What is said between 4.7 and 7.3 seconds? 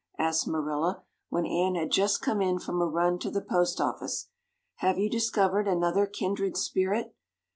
"Have you discovered another kindred spirit?"